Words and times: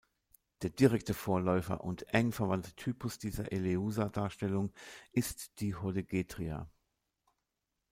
Der 0.63 0.71
direkte 0.71 1.13
Vorläufer 1.13 1.83
und 1.83 2.11
eng 2.11 2.31
verwandte 2.31 2.73
Typus 2.73 3.19
dieser 3.19 3.51
Eleusa-Darstellung 3.51 4.73
ist 5.11 5.59
die 5.59 5.75
Hodegetria. 5.75 6.67